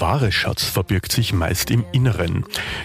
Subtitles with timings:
[0.00, 2.44] Wahre Schatz verbirgt sich meist im Inneren.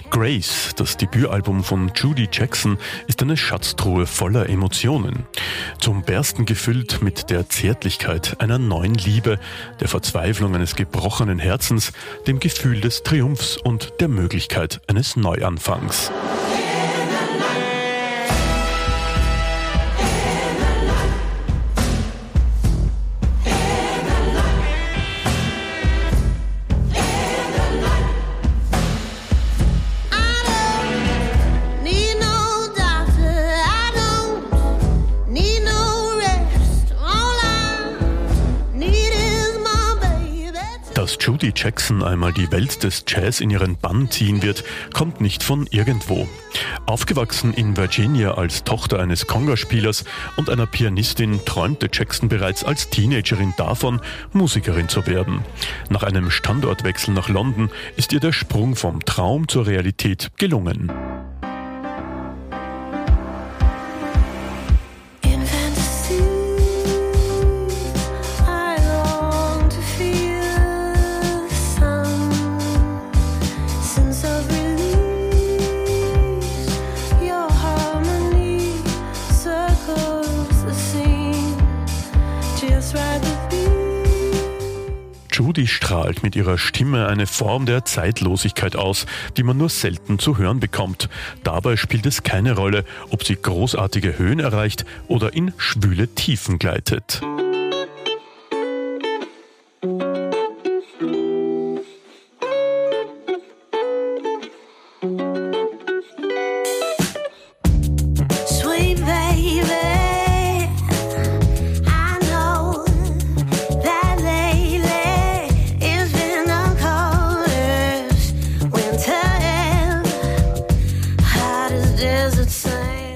[0.09, 5.25] Grace, das Debütalbum von Judy Jackson, ist eine Schatztruhe voller Emotionen.
[5.79, 9.39] Zum Bersten gefüllt mit der Zärtlichkeit einer neuen Liebe,
[9.79, 11.93] der Verzweiflung eines gebrochenen Herzens,
[12.27, 16.11] dem Gefühl des Triumphs und der Möglichkeit eines Neuanfangs.
[41.15, 45.43] Dass Judy Jackson einmal die Welt des Jazz in ihren Bann ziehen wird, kommt nicht
[45.43, 46.27] von irgendwo.
[46.85, 50.03] Aufgewachsen in Virginia als Tochter eines Congaspielers
[50.35, 54.01] und einer Pianistin träumte Jackson bereits als Teenagerin davon,
[54.33, 55.45] Musikerin zu werden.
[55.89, 60.91] Nach einem Standortwechsel nach London ist ihr der Sprung vom Traum zur Realität gelungen.
[85.35, 90.37] Judy strahlt mit ihrer Stimme eine Form der Zeitlosigkeit aus, die man nur selten zu
[90.37, 91.09] hören bekommt.
[91.43, 97.21] Dabei spielt es keine Rolle, ob sie großartige Höhen erreicht oder in schwüle Tiefen gleitet.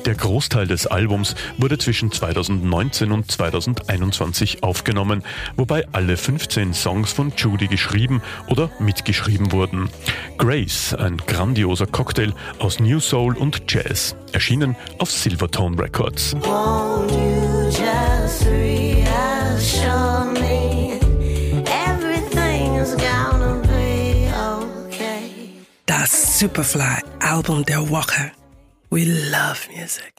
[0.09, 5.24] Der Großteil des Albums wurde zwischen 2019 und 2021 aufgenommen,
[5.56, 9.88] wobei alle 15 Songs von Judy geschrieben oder mitgeschrieben wurden.
[10.40, 16.36] Grace, ein grandioser Cocktail aus New Soul und Jazz, erschienen auf Silvertone Records.
[25.86, 28.31] Das Superfly Album der Woche.
[28.91, 30.03] We love music.